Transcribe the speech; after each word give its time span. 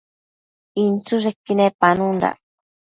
inchËshequi 0.81 1.53
nepanundac 1.57 2.37